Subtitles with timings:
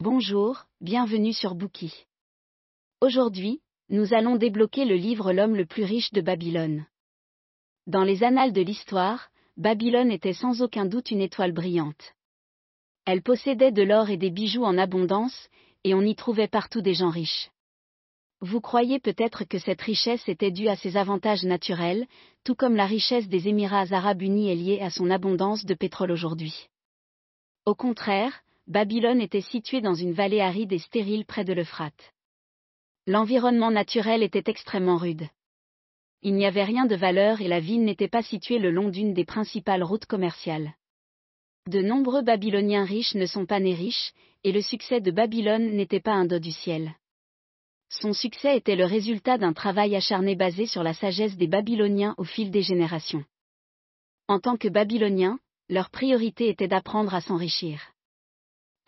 [0.00, 2.06] Bonjour, bienvenue sur Bookie.
[3.00, 6.86] Aujourd'hui, nous allons débloquer le livre L'homme le plus riche de Babylone.
[7.88, 12.14] Dans les annales de l'histoire, Babylone était sans aucun doute une étoile brillante.
[13.06, 15.48] Elle possédait de l'or et des bijoux en abondance,
[15.82, 17.50] et on y trouvait partout des gens riches.
[18.40, 22.06] Vous croyez peut-être que cette richesse était due à ses avantages naturels,
[22.44, 26.12] tout comme la richesse des Émirats arabes unis est liée à son abondance de pétrole
[26.12, 26.68] aujourd'hui.
[27.66, 32.12] Au contraire, Babylone était située dans une vallée aride et stérile près de l'Euphrate.
[33.06, 35.26] L'environnement naturel était extrêmement rude.
[36.20, 39.14] Il n'y avait rien de valeur et la ville n'était pas située le long d'une
[39.14, 40.74] des principales routes commerciales.
[41.66, 44.12] De nombreux Babyloniens riches ne sont pas nés riches,
[44.44, 46.94] et le succès de Babylone n'était pas un dos du ciel.
[47.88, 52.24] Son succès était le résultat d'un travail acharné basé sur la sagesse des Babyloniens au
[52.24, 53.24] fil des générations.
[54.26, 55.38] En tant que Babyloniens,
[55.70, 57.80] leur priorité était d'apprendre à s'enrichir.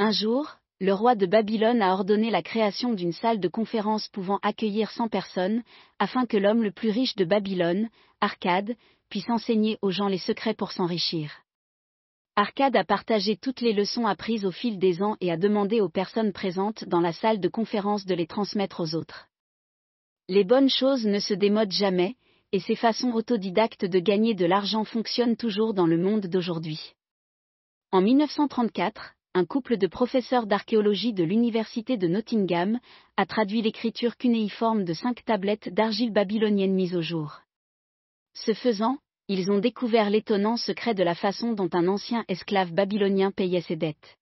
[0.02, 4.38] Un jour, le roi de Babylone a ordonné la création d'une salle de conférence pouvant
[4.40, 5.62] accueillir 100 personnes,
[5.98, 7.90] afin que l'homme le plus riche de Babylone,
[8.22, 8.76] Arcade,
[9.10, 11.30] puisse enseigner aux gens les secrets pour s'enrichir.
[12.34, 15.90] Arcade a partagé toutes les leçons apprises au fil des ans et a demandé aux
[15.90, 19.28] personnes présentes dans la salle de conférence de les transmettre aux autres.
[20.28, 22.16] Les bonnes choses ne se démodent jamais,
[22.52, 26.94] et ces façons autodidactes de gagner de l'argent fonctionnent toujours dans le monde d'aujourd'hui.
[27.92, 32.80] En 1934, un couple de professeurs d'archéologie de l'université de Nottingham
[33.16, 37.40] a traduit l'écriture cunéiforme de cinq tablettes d'argile babylonienne mises au jour.
[38.34, 43.30] Ce faisant, ils ont découvert l'étonnant secret de la façon dont un ancien esclave babylonien
[43.30, 44.18] payait ses dettes.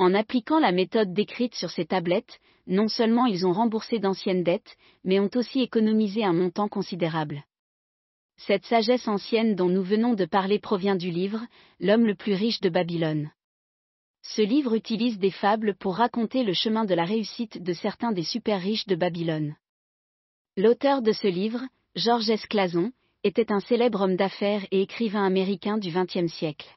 [0.00, 4.76] En appliquant la méthode décrite sur ces tablettes, non seulement ils ont remboursé d'anciennes dettes,
[5.04, 7.44] mais ont aussi économisé un montant considérable.
[8.36, 11.40] Cette sagesse ancienne dont nous venons de parler provient du livre
[11.78, 13.30] L'homme le plus riche de Babylone.
[14.22, 18.24] Ce livre utilise des fables pour raconter le chemin de la réussite de certains des
[18.24, 19.56] super riches de Babylone.
[20.56, 21.62] L'auteur de ce livre,
[21.94, 22.92] Georges Esclazon,
[23.24, 26.68] était un célèbre homme d'affaires et écrivain américain du XXe siècle.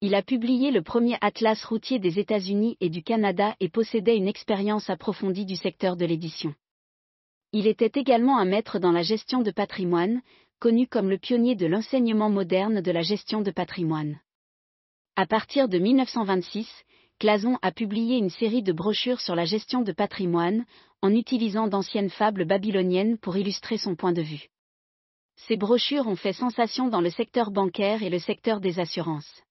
[0.00, 4.28] Il a publié le premier atlas routier des États-Unis et du Canada et possédait une
[4.28, 6.54] expérience approfondie du secteur de l'édition.
[7.52, 10.20] Il était également un maître dans la gestion de patrimoine,
[10.60, 14.20] connu comme le pionnier de l'enseignement moderne de la gestion de patrimoine.
[15.18, 16.70] À partir de 1926,
[17.18, 20.64] Clason a publié une série de brochures sur la gestion de patrimoine,
[21.02, 24.46] en utilisant d'anciennes fables babyloniennes pour illustrer son point de vue.
[25.34, 29.42] Ces brochures ont fait sensation dans le secteur bancaire et le secteur des assurances.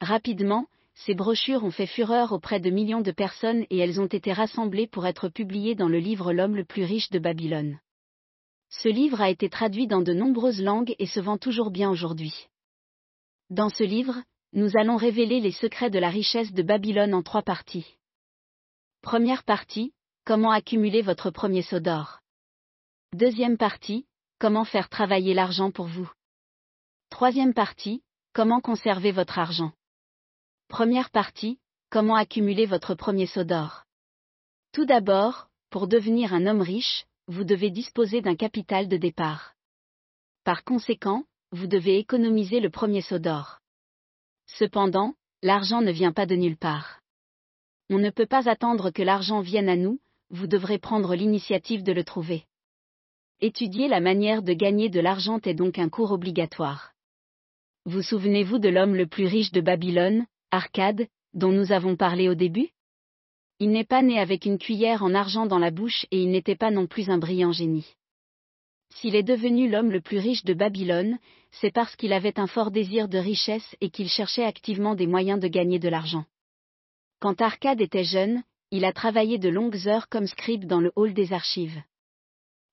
[0.00, 4.32] Rapidement, ces brochures ont fait fureur auprès de millions de personnes et elles ont été
[4.32, 7.78] rassemblées pour être publiées dans le livre L'homme le plus riche de Babylone.
[8.68, 12.48] Ce livre a été traduit dans de nombreuses langues et se vend toujours bien aujourd'hui.
[13.48, 14.16] Dans ce livre,
[14.52, 17.96] nous allons révéler les secrets de la richesse de Babylone en trois parties.
[19.00, 19.92] Première partie,
[20.24, 22.20] comment accumuler votre premier saut d'or.
[23.12, 24.06] Deuxième partie,
[24.42, 26.10] Comment faire travailler l'argent pour vous
[27.10, 28.02] Troisième partie,
[28.32, 29.70] comment conserver votre argent
[30.66, 33.84] Première partie, comment accumuler votre premier saut d'or
[34.72, 39.54] Tout d'abord, pour devenir un homme riche, vous devez disposer d'un capital de départ.
[40.42, 43.60] Par conséquent, vous devez économiser le premier saut d'or.
[44.58, 47.00] Cependant, l'argent ne vient pas de nulle part.
[47.88, 49.98] On ne peut pas attendre que l'argent vienne à nous,
[50.30, 52.44] vous devrez prendre l'initiative de le trouver.
[53.40, 56.92] Étudier la manière de gagner de l'argent est donc un cours obligatoire.
[57.86, 62.34] Vous souvenez-vous de l'homme le plus riche de Babylone, Arcade, dont nous avons parlé au
[62.34, 62.68] début?
[63.58, 66.56] Il n'est pas né avec une cuillère en argent dans la bouche et il n'était
[66.56, 67.94] pas non plus un brillant génie.
[68.96, 71.18] S'il est devenu l'homme le plus riche de Babylone,
[71.50, 75.40] c'est parce qu'il avait un fort désir de richesse et qu'il cherchait activement des moyens
[75.40, 76.24] de gagner de l'argent.
[77.20, 81.14] Quand Arcade était jeune, il a travaillé de longues heures comme scribe dans le hall
[81.14, 81.82] des archives.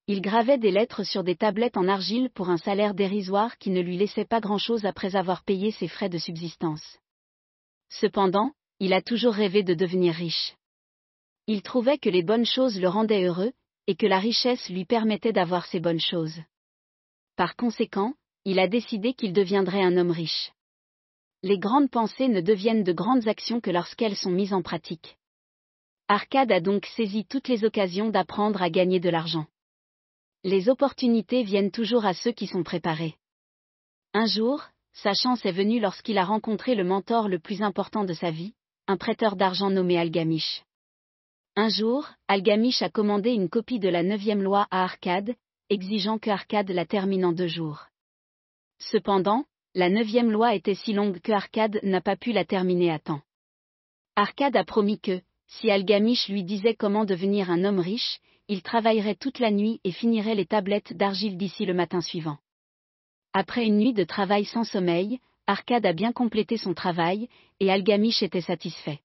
[0.07, 3.81] Il gravait des lettres sur des tablettes en argile pour un salaire dérisoire qui ne
[3.81, 6.97] lui laissait pas grand-chose après avoir payé ses frais de subsistance.
[7.89, 10.55] Cependant, il a toujours rêvé de devenir riche.
[11.47, 13.51] Il trouvait que les bonnes choses le rendaient heureux,
[13.89, 16.39] et que la richesse lui permettait d'avoir ces bonnes choses.
[17.35, 18.13] Par conséquent,
[18.45, 20.51] il a décidé qu'il deviendrait un homme riche.
[21.41, 25.17] Les grandes pensées ne deviennent de grandes actions que lorsqu'elles sont mises en pratique.
[26.07, 29.47] Arcade a donc saisi toutes les occasions d'apprendre à gagner de l'argent.
[30.43, 33.15] Les opportunités viennent toujours à ceux qui sont préparés.
[34.13, 34.63] Un jour,
[34.93, 38.53] sa chance est venue lorsqu'il a rencontré le mentor le plus important de sa vie,
[38.85, 40.63] un prêteur d'argent nommé Algamish.
[41.61, 45.35] Un jour, Algamish a commandé une copie de la neuvième loi à Arcade,
[45.69, 47.87] exigeant que Arcade la termine en deux jours.
[48.79, 49.43] Cependant,
[49.75, 53.19] la neuvième loi était si longue que Arcade n'a pas pu la terminer à temps.
[54.15, 59.15] Arcade a promis que, si Algamish lui disait comment devenir un homme riche, il travaillerait
[59.15, 62.37] toute la nuit et finirait les tablettes d'argile d'ici le matin suivant.
[63.33, 67.27] Après une nuit de travail sans sommeil, Arcade a bien complété son travail,
[67.59, 69.01] et Algamish était satisfait.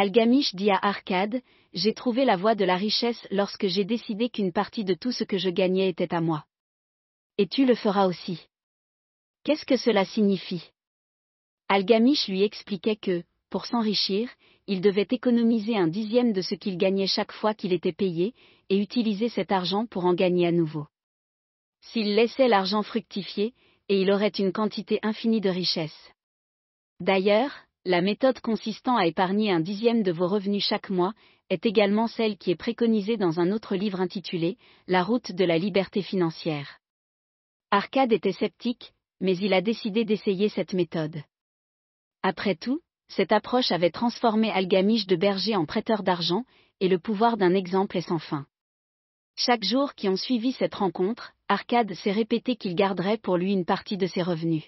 [0.00, 1.42] Algamish dit à Arcade,
[1.72, 5.24] J'ai trouvé la voie de la richesse lorsque j'ai décidé qu'une partie de tout ce
[5.24, 6.44] que je gagnais était à moi.
[7.36, 8.46] Et tu le feras aussi.
[9.42, 10.70] Qu'est-ce que cela signifie?
[11.68, 14.30] Algamish lui expliquait que, pour s'enrichir,
[14.68, 18.34] il devait économiser un dixième de ce qu'il gagnait chaque fois qu'il était payé,
[18.68, 20.86] et utiliser cet argent pour en gagner à nouveau.
[21.80, 23.52] S'il laissait l'argent fructifier,
[23.88, 26.12] et il aurait une quantité infinie de richesses.
[27.00, 27.50] D'ailleurs,
[27.88, 31.14] la méthode consistant à épargner un dixième de vos revenus chaque mois
[31.48, 34.58] est également celle qui est préconisée dans un autre livre intitulé
[34.88, 36.80] La route de la liberté financière.
[37.70, 38.92] Arcade était sceptique,
[39.22, 41.22] mais il a décidé d'essayer cette méthode.
[42.22, 46.44] Après tout, cette approche avait transformé Algamish de berger en prêteur d'argent,
[46.80, 48.44] et le pouvoir d'un exemple est sans fin.
[49.34, 53.64] Chaque jour qui ont suivi cette rencontre, Arcade s'est répété qu'il garderait pour lui une
[53.64, 54.64] partie de ses revenus.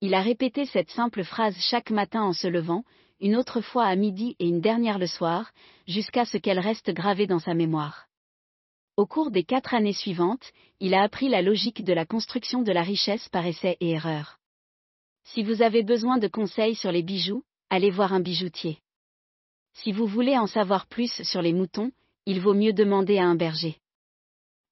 [0.00, 2.84] Il a répété cette simple phrase chaque matin en se levant,
[3.20, 5.50] une autre fois à midi et une dernière le soir,
[5.88, 8.06] jusqu'à ce qu'elle reste gravée dans sa mémoire.
[8.96, 12.70] Au cours des quatre années suivantes, il a appris la logique de la construction de
[12.70, 14.38] la richesse par essai et erreur.
[15.24, 18.78] Si vous avez besoin de conseils sur les bijoux, allez voir un bijoutier.
[19.74, 21.90] Si vous voulez en savoir plus sur les moutons,
[22.24, 23.78] il vaut mieux demander à un berger.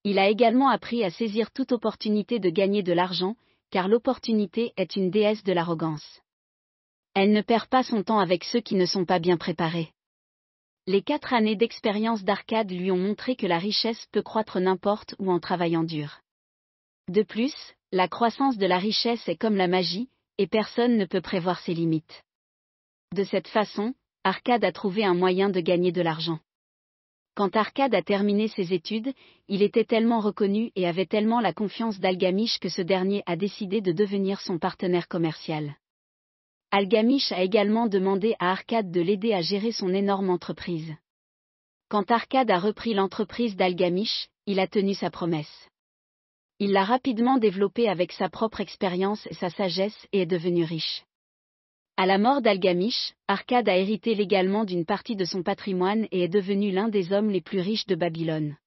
[0.05, 3.35] Il a également appris à saisir toute opportunité de gagner de l'argent,
[3.71, 6.21] car l'opportunité est une déesse de l'arrogance.
[7.15, 9.91] Elle ne perd pas son temps avec ceux qui ne sont pas bien préparés.
[10.87, 15.33] Les quatre années d'expérience d'Arcade lui ont montré que la richesse peut croître n'importe où
[15.33, 16.21] en travaillant dur.
[17.09, 17.55] De plus,
[17.93, 20.09] la croissance de la richesse est comme la magie,
[20.39, 22.23] et personne ne peut prévoir ses limites.
[23.15, 26.41] De cette façon, Arcade a trouvé un moyen de gagner de l'argent.
[27.37, 29.13] Quand Arcade a terminé ses études,
[29.47, 33.83] il était tellement reconnu et avait tellement la confiance d'Algamish que ce dernier a décidé
[33.83, 35.77] de devenir son partenaire commercial.
[36.71, 40.95] Algamish a également demandé à Arcade de l'aider à gérer son énorme entreprise.
[41.91, 45.69] Quand Arcade a repris l'entreprise d'Algamish, il a tenu sa promesse.
[46.59, 51.05] Il l'a rapidement développé avec sa propre expérience et sa sagesse et est devenu riche.
[51.99, 56.29] À la mort d'Algamish, Arcade a hérité légalement d'une partie de son patrimoine et est
[56.29, 58.59] devenu l'un des hommes les plus riches de Babylone.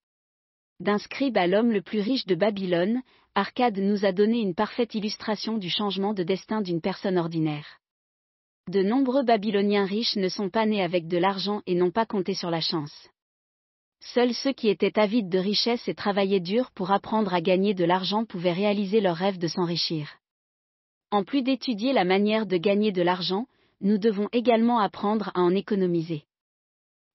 [0.80, 3.04] D'un scribe à l'homme le plus riche de Babylone,
[3.36, 7.80] Arcade nous a donné une parfaite illustration du changement de destin d'une personne ordinaire.
[8.68, 12.34] De nombreux Babyloniens riches ne sont pas nés avec de l'argent et n'ont pas compté
[12.34, 13.10] sur la chance.
[14.00, 17.86] Seuls ceux qui étaient avides de richesse et travaillaient dur pour apprendre à gagner de
[17.86, 20.19] l'argent pouvaient réaliser leur rêve de s'enrichir.
[21.12, 23.48] En plus d'étudier la manière de gagner de l'argent,
[23.82, 26.24] nous devons également apprendre à en économiser.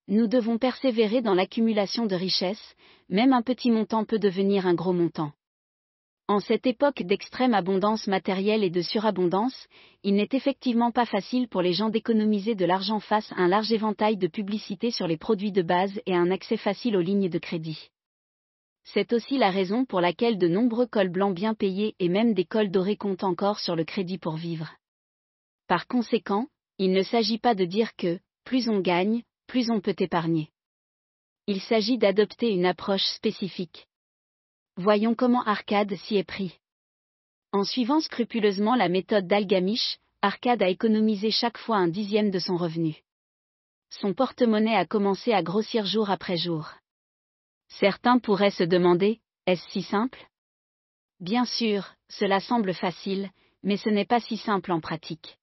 [0.09, 2.75] Nous devons persévérer dans l'accumulation de richesses,
[3.09, 5.33] même un petit montant peut devenir un gros montant.
[6.27, 9.69] En cette époque d'extrême abondance matérielle et de surabondance,
[10.03, 13.73] il n'est effectivement pas facile pour les gens d'économiser de l'argent face à un large
[13.73, 17.29] éventail de publicités sur les produits de base et à un accès facile aux lignes
[17.29, 17.91] de crédit.
[18.85, 22.45] C'est aussi la raison pour laquelle de nombreux cols blancs bien payés et même des
[22.45, 24.71] cols dorés comptent encore sur le crédit pour vivre.
[25.67, 26.49] Par conséquent,
[26.79, 30.51] il ne s'agit pas de dire que, plus on gagne, plus on peut épargner.
[31.47, 33.89] Il s'agit d'adopter une approche spécifique.
[34.77, 36.59] Voyons comment Arcade s'y est pris.
[37.53, 42.57] En suivant scrupuleusement la méthode d'Algamish, Arcade a économisé chaque fois un dixième de son
[42.57, 43.03] revenu.
[43.91, 46.73] Son porte-monnaie a commencé à grossir jour après jour.
[47.69, 50.27] Certains pourraient se demander, est-ce si simple?
[51.21, 53.31] Bien sûr, cela semble facile,
[53.63, 55.39] mais ce n'est pas si simple en pratique.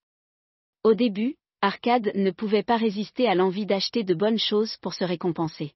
[0.84, 5.04] Au début, Arcade ne pouvait pas résister à l'envie d'acheter de bonnes choses pour se
[5.04, 5.74] récompenser.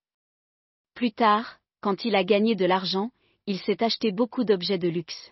[0.96, 3.12] Plus tard, quand il a gagné de l'argent,
[3.46, 5.32] il s'est acheté beaucoup d'objets de luxe.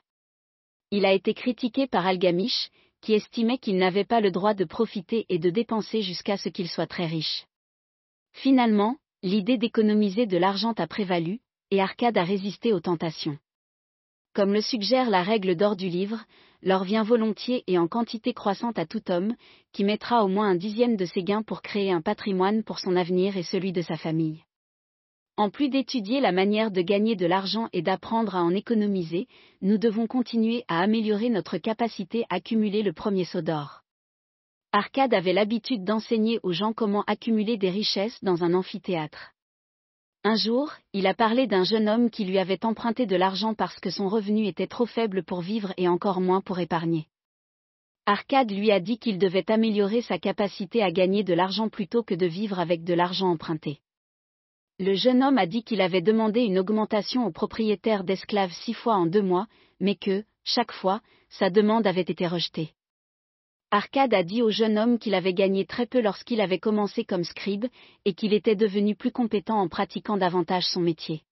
[0.91, 2.70] Il a été critiqué par Algamish,
[3.01, 6.70] qui estimait qu'il n'avait pas le droit de profiter et de dépenser jusqu'à ce qu'il
[6.70, 7.46] soit très riche.
[8.32, 11.39] Finalement, l'idée d'économiser de l'argent a prévalu,
[11.71, 13.37] et Arcade a résisté aux tentations.
[14.33, 16.19] Comme le suggère la règle d'or du livre,
[16.61, 19.35] l'or vient volontiers et en quantité croissante à tout homme,
[19.71, 22.97] qui mettra au moins un dixième de ses gains pour créer un patrimoine pour son
[22.97, 24.43] avenir et celui de sa famille.
[25.37, 29.27] En plus d'étudier la manière de gagner de l'argent et d'apprendre à en économiser,
[29.61, 33.82] nous devons continuer à améliorer notre capacité à accumuler le premier saut d'or.
[34.75, 39.33] Arcade avait l'habitude d'enseigner aux gens comment accumuler des richesses dans un amphithéâtre.
[40.23, 43.79] Un jour, il a parlé d'un jeune homme qui lui avait emprunté de l'argent parce
[43.79, 47.05] que son revenu était trop faible pour vivre et encore moins pour épargner.
[48.07, 52.15] Arcade lui a dit qu'il devait améliorer sa capacité à gagner de l'argent plutôt que
[52.15, 53.77] de vivre avec de l'argent emprunté.
[54.79, 58.95] Le jeune homme a dit qu'il avait demandé une augmentation au propriétaire d'esclaves six fois
[58.95, 59.45] en deux mois,
[59.79, 62.73] mais que, chaque fois, sa demande avait été rejetée.
[63.73, 67.23] Arcade a dit au jeune homme qu'il avait gagné très peu lorsqu'il avait commencé comme
[67.23, 67.65] scribe,
[68.05, 71.23] et qu'il était devenu plus compétent en pratiquant davantage son métier.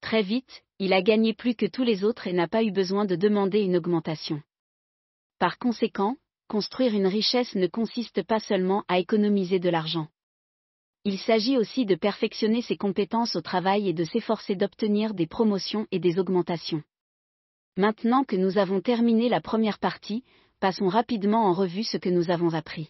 [0.00, 3.04] Très vite, il a gagné plus que tous les autres et n'a pas eu besoin
[3.04, 4.42] de demander une augmentation.
[5.38, 6.16] Par conséquent,
[6.48, 10.08] construire une richesse ne consiste pas seulement à économiser de l'argent.
[11.04, 15.86] Il s'agit aussi de perfectionner ses compétences au travail et de s'efforcer d'obtenir des promotions
[15.92, 16.82] et des augmentations.
[17.76, 20.24] Maintenant que nous avons terminé la première partie,
[20.64, 22.88] passons rapidement en revue ce que nous avons appris.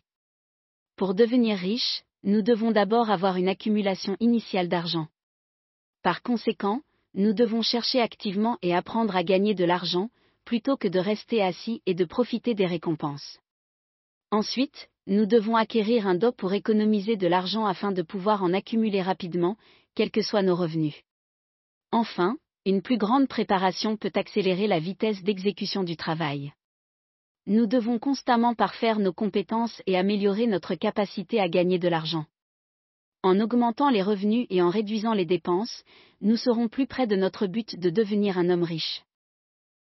[0.95, 5.09] Pour devenir riche, nous devons d'abord avoir une accumulation initiale d'argent.
[6.05, 6.83] Par conséquent,
[7.15, 10.09] nous devons chercher activement et apprendre à gagner de l'argent,
[10.45, 13.41] plutôt que de rester assis et de profiter des récompenses.
[14.31, 19.03] Ensuite, nous devons acquérir un dos pour économiser de l'argent afin de pouvoir en accumuler
[19.03, 19.57] rapidement,
[19.97, 21.03] quels que soient nos revenus.
[21.91, 26.53] Enfin, une plus grande préparation peut accélérer la vitesse d'exécution du travail.
[27.47, 32.25] Nous devons constamment parfaire nos compétences et améliorer notre capacité à gagner de l'argent.
[33.23, 35.85] En augmentant les revenus et en réduisant les dépenses,
[36.21, 39.03] nous serons plus près de notre but de devenir un homme riche.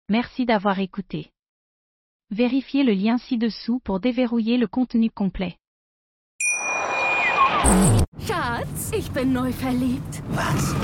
[0.08, 1.30] Merci d'avoir écouté.
[2.30, 5.56] Vérifiez le lien ci-dessous pour déverrouiller le contenu complet.
[8.20, 10.22] Schatz, ich bin neu verliebt.
[10.30, 10.74] Was?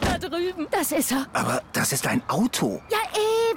[0.00, 0.66] Da drüben.
[0.70, 1.26] Das ist er.
[1.32, 2.80] Aber das ist ein Auto.
[2.90, 2.98] Ja,